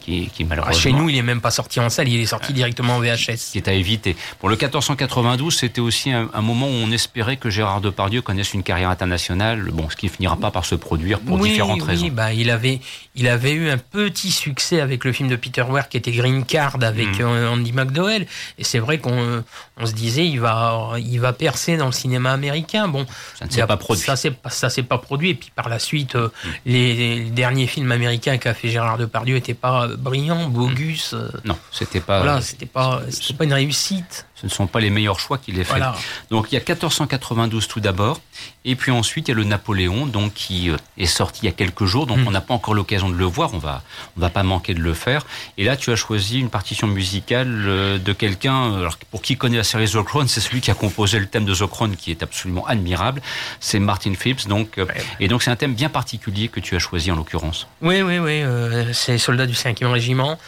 [0.00, 0.78] qui, qui, malheureusement.
[0.78, 3.50] chez nous, il est même pas sorti en salle, il est sorti directement en VHS.
[3.52, 4.16] Qui est à éviter.
[4.38, 8.62] Pour le 1492, c'était aussi un, moment où on espérait que Gérard Depardieu connaisse une
[8.62, 12.06] carrière internationale, bon, ce qui finira pas par se produire pour différentes raisons.
[12.06, 12.80] Oui, bah, il avait,
[13.14, 16.44] il avait eu un petit succès avec le film de Peter Weir qui était Green
[16.44, 17.22] Card avec mm.
[17.22, 18.26] euh, Andy McDowell.
[18.58, 19.42] Et c'est vrai qu'on
[19.76, 22.88] on se disait, il va, il va percer dans le cinéma américain.
[22.88, 23.06] Bon,
[23.38, 24.02] ça ne s'est pas produit.
[24.02, 24.16] Ça
[24.48, 25.30] ça s'est pas produit.
[25.30, 26.48] Et puis par la suite, euh, mm.
[26.66, 30.48] les, derniers films américains qu'a fait Gérard Depardieu n'étaient pas brillants.
[30.48, 31.14] Bogus.
[31.44, 32.18] Non, c'était pas.
[32.18, 33.02] Voilà, c'était pas,
[33.36, 34.26] pas une réussite.
[34.40, 35.82] Ce ne sont pas les meilleurs choix qu'il ait fait.
[36.30, 38.20] Donc il y a 1492 tout d'abord,
[38.64, 41.48] et puis ensuite il y a le Napoléon, donc qui euh, est sorti il y
[41.48, 42.28] a quelques jours, donc hmm.
[42.28, 43.82] on n'a pas encore l'occasion de le voir, on va,
[44.16, 45.26] on va pas manquer de le faire.
[45.58, 49.58] Et là tu as choisi une partition musicale euh, de quelqu'un, alors pour qui connaît
[49.58, 52.10] la série The Crown, c'est celui qui a composé le thème de The Crown, qui
[52.10, 53.20] est absolument admirable.
[53.60, 54.86] C'est Martin Phipps, donc euh,
[55.20, 57.66] et donc c'est un thème bien particulier que tu as choisi en l'occurrence.
[57.82, 58.42] Oui, oui, oui,
[58.92, 60.38] c'est Soldats du 5e régiment.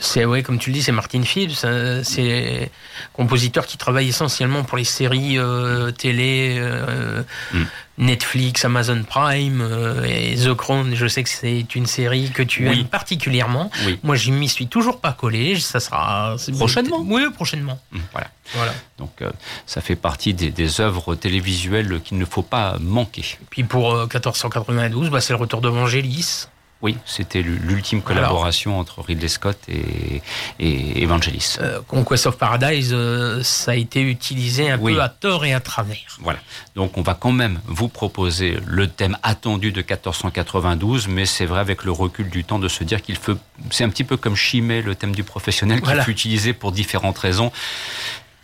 [0.00, 1.64] C'est oui, comme tu le dis, c'est Martin Phipps.
[1.92, 2.70] Euh, c'est
[3.12, 7.22] compositeur qui travaille essentiellement pour les séries euh, télé, euh,
[7.52, 7.62] mm.
[7.98, 9.62] Netflix, Amazon Prime
[10.04, 10.94] et The Crown.
[10.94, 13.70] Je sais que c'est une série que tu aimes particulièrement.
[14.02, 15.58] Moi, je m'y suis toujours pas collé.
[15.60, 17.04] Ça sera prochainement.
[17.06, 17.78] Oui, prochainement.
[17.92, 18.28] Mm, voilà.
[18.54, 18.74] Voilà.
[18.98, 19.22] Donc,
[19.66, 23.22] ça fait partie des, œuvres télévisuelles qu'il ne faut pas manquer.
[23.22, 26.46] Et puis pour 1492, bah, c'est le retour de Vangelis.
[26.82, 30.20] Oui, c'était l'ultime collaboration entre Ridley Scott et,
[30.58, 31.56] et Evangelis.
[31.60, 35.60] Euh, Conquest of Paradise, euh, ça a été utilisé un peu à tort et à
[35.60, 36.18] travers.
[36.18, 36.40] Voilà.
[36.74, 41.60] Donc on va quand même vous proposer le thème attendu de 1492, mais c'est vrai
[41.60, 43.34] avec le recul du temps de se dire qu'il faut...
[43.70, 47.18] C'est un petit peu comme Chimay, le thème du professionnel, qui fut utilisé pour différentes
[47.18, 47.52] raisons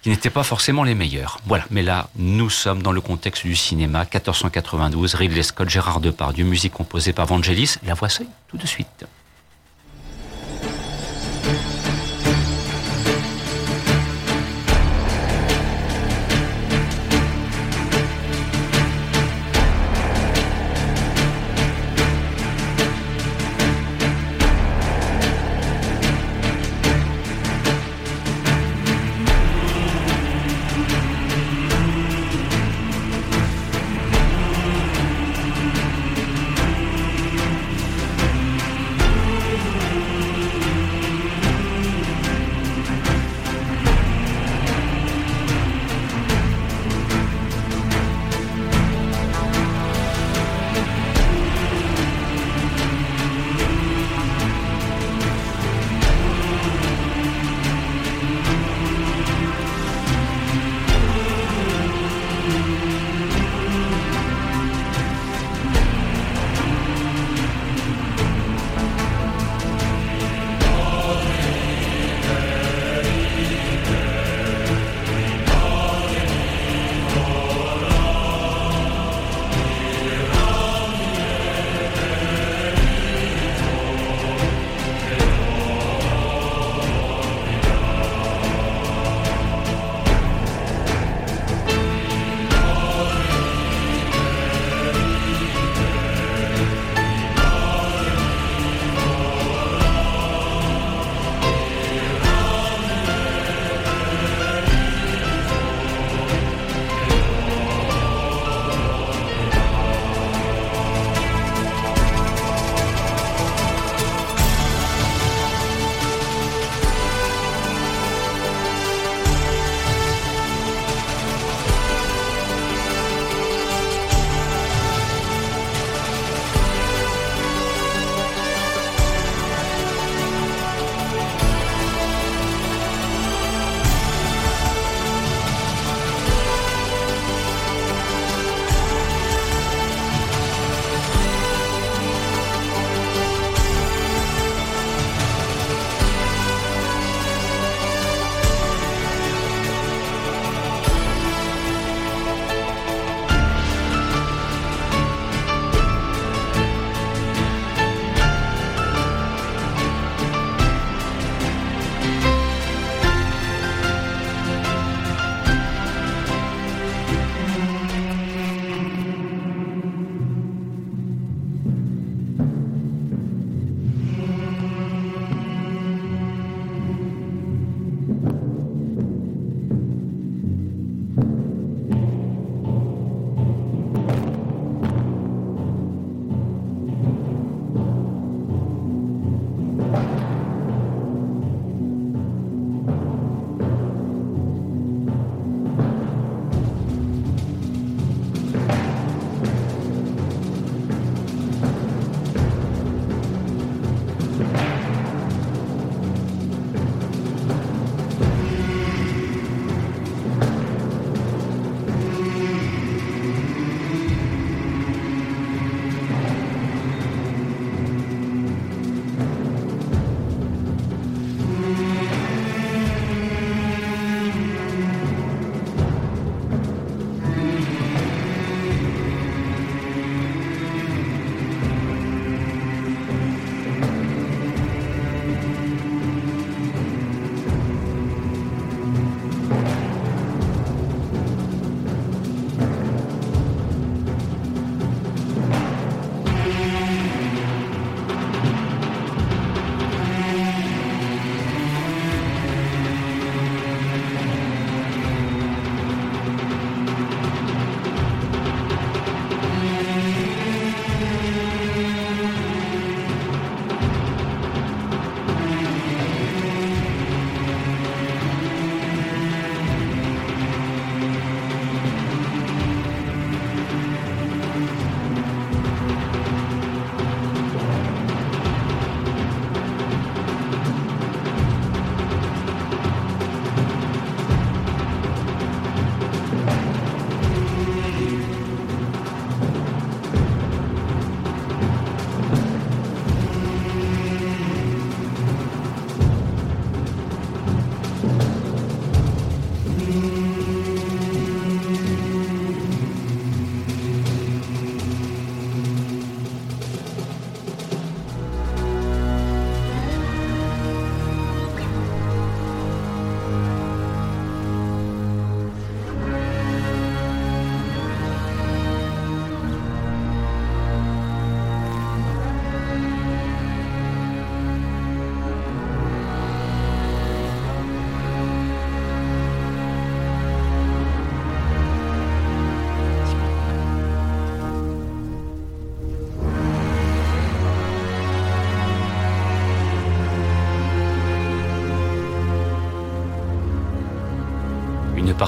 [0.03, 1.39] qui n'étaient pas forcément les meilleurs.
[1.47, 6.45] Voilà, mais là, nous sommes dans le contexte du cinéma, 1492, Ridley Scott, Gérard Depardieu,
[6.45, 7.77] musique composée par Vangelis.
[7.85, 9.07] La voici tout de suite.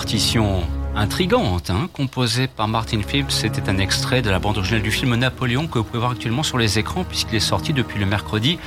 [0.00, 0.62] Partition
[0.96, 3.30] intrigante, hein, composée par Martin Phillips.
[3.30, 6.42] C'était un extrait de la bande originale du film Napoléon que vous pouvez voir actuellement
[6.42, 8.58] sur les écrans puisqu'il est sorti depuis le mercredi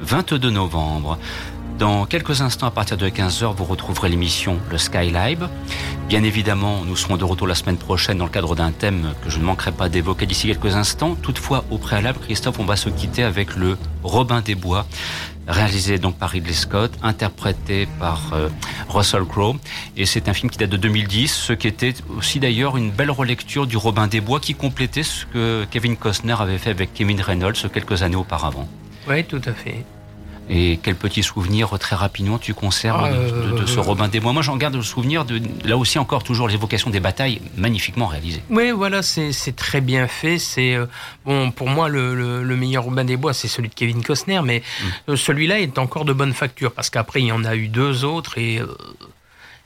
[0.00, 1.18] 22 novembre.
[1.78, 5.48] Dans quelques instants, à partir de 15h, vous retrouverez l'émission Le Skylab.
[6.08, 9.30] Bien évidemment, nous serons de retour la semaine prochaine dans le cadre d'un thème que
[9.30, 11.14] je ne manquerai pas d'évoquer d'ici quelques instants.
[11.22, 14.86] Toutefois, au préalable, Christophe, on va se quitter avec le Robin des Bois,
[15.46, 18.48] réalisé donc par Ridley Scott, interprété par euh,
[18.88, 19.54] Russell Crowe.
[19.96, 23.12] Et c'est un film qui date de 2010, ce qui était aussi d'ailleurs une belle
[23.12, 27.20] relecture du Robin des Bois qui complétait ce que Kevin Costner avait fait avec Kevin
[27.20, 28.66] Reynolds quelques années auparavant.
[29.08, 29.84] Oui, tout à fait.
[30.50, 34.08] Et quel petit souvenir très rapidement tu conserves Ah, de, de- de ce euh, Robin
[34.08, 34.32] des Bois?
[34.32, 38.42] Moi, j'en garde le souvenir de là aussi encore toujours l'évocation des batailles magnifiquement réalisées.
[38.48, 40.38] Oui, voilà, c'est très bien fait.
[40.38, 40.86] C'est euh,
[41.26, 44.40] bon pour moi le, le- le meilleur Robin des Bois, c'est celui de Kevin Costner,
[44.42, 45.10] mais Mm.
[45.12, 48.04] euh, celui-là est encore de bonne facture parce qu'après il y en a eu deux
[48.04, 48.66] autres et euh,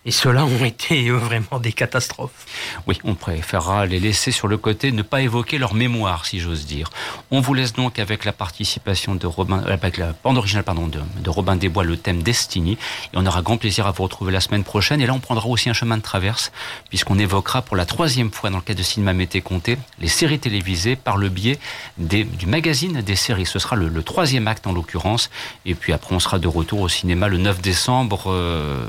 [0.04, 2.46] et ceux-là ont été euh, vraiment des catastrophes.
[2.86, 6.66] Oui, on préférera les laisser sur le côté, ne pas évoquer leur mémoire, si j'ose
[6.66, 6.90] dire.
[7.30, 10.88] On vous laisse donc avec la participation de Robin, euh, avec la bande originale, pardon,
[10.88, 12.72] de, de Robin des Bois, le thème Destiny.
[12.72, 15.00] Et on aura grand plaisir à vous retrouver la semaine prochaine.
[15.00, 16.50] Et là, on prendra aussi un chemin de traverse,
[16.88, 20.40] puisqu'on évoquera pour la troisième fois dans le cadre de Cinéma Mété Comté, les séries
[20.40, 21.58] télévisées par le biais
[21.98, 23.46] des, du magazine des séries.
[23.46, 25.30] Ce sera le, le troisième acte en l'occurrence.
[25.64, 28.24] Et puis après, on sera de retour au cinéma le 9 décembre.
[28.26, 28.84] euh,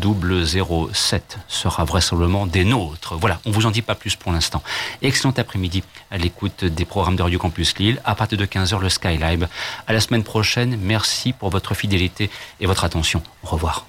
[0.00, 3.16] double 07 sera vraisemblablement des nôtres.
[3.16, 4.62] Voilà, on vous en dit pas plus pour l'instant.
[5.02, 8.00] Excellent après-midi à l'écoute des programmes de Radio Campus Lille.
[8.04, 9.48] À partir de 15h, le Skylab.
[9.86, 10.78] À la semaine prochaine.
[10.80, 12.30] Merci pour votre fidélité
[12.60, 13.22] et votre attention.
[13.42, 13.86] Au revoir.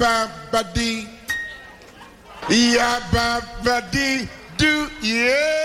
[0.00, 1.04] Ba ba dee,
[2.48, 4.26] Yabba ba ba dee,
[4.56, 5.59] Do yeah.